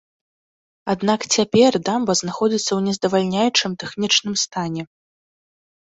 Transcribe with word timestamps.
Аднак 0.93 1.21
цяпер 1.35 1.71
дамба 1.89 2.11
знаходзіцца 2.21 2.67
ў 2.67 2.79
нездавальняючым 2.89 3.71
тэхнічным 3.85 4.35
стане. 4.45 4.83